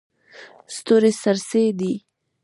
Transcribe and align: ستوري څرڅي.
ستوري 0.75 1.11
څرڅي. 1.21 1.65